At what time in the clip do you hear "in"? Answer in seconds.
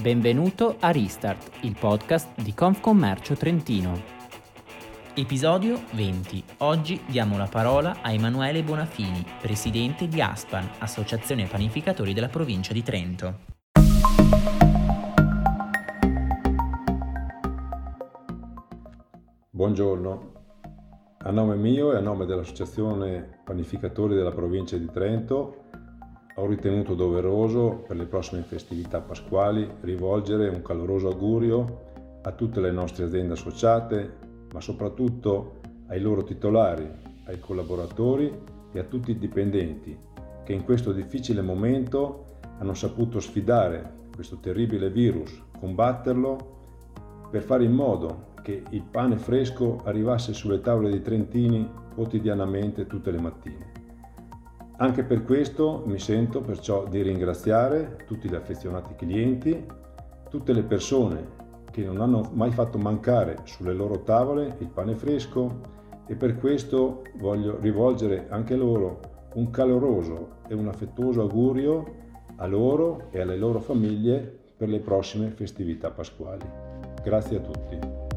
40.52-40.62, 47.64-47.72